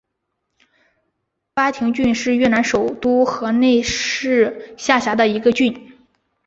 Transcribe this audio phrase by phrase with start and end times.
[1.53, 5.93] 巴亭郡是越南首都河内市下辖的一个郡。